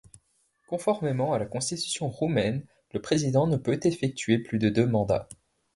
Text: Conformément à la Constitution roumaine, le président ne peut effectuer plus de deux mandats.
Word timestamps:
Conformément 0.65 1.31
à 1.31 1.37
la 1.37 1.45
Constitution 1.45 2.09
roumaine, 2.09 2.65
le 2.91 3.03
président 3.03 3.45
ne 3.45 3.55
peut 3.55 3.77
effectuer 3.83 4.39
plus 4.39 4.57
de 4.57 4.69
deux 4.69 4.87
mandats. 4.87 5.29